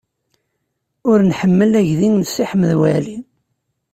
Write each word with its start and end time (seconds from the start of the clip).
Ur 1.09 1.19
nḥemmel 1.29 1.71
aydi 1.79 2.09
n 2.09 2.17
Si 2.33 2.43
Ḥmed 2.51 2.71
Waɛli. 2.79 3.17